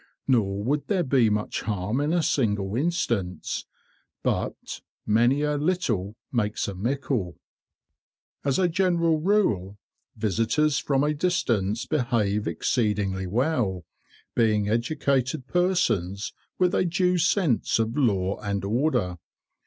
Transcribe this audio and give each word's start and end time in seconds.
Nor 0.27 0.63
would 0.63 0.87
there 0.87 1.03
be 1.03 1.29
much 1.29 1.61
harm 1.61 2.01
in 2.01 2.11
a 2.11 2.23
single 2.23 2.75
instance, 2.75 3.67
but 4.23 4.81
"many 5.05 5.43
a 5.43 5.57
little 5.57 6.15
makes 6.31 6.67
a 6.67 6.73
mickle." 6.73 7.37
As 8.43 8.57
a 8.57 8.67
general 8.67 9.19
rule, 9.19 9.77
visitors 10.15 10.79
from 10.79 11.03
a 11.03 11.13
distance 11.13 11.85
behave 11.85 12.47
exceedingly 12.47 13.27
well, 13.27 13.85
being 14.33 14.67
educated 14.67 15.45
persons 15.45 16.33
with 16.57 16.73
a 16.73 16.83
due 16.83 17.19
sense 17.19 17.77
of 17.77 17.95
law 17.95 18.39
and 18.39 18.65
order. 18.65 19.17